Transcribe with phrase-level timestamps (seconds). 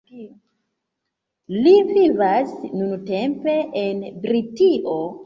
[1.65, 4.97] Li vivas nuntempe en Britio.